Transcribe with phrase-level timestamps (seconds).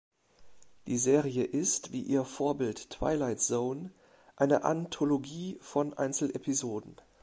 [0.87, 3.91] Die Serie ist, wie ihr Vorbild "Twilight Zone",
[4.35, 6.95] eine Anthologie von Einzelepisoden.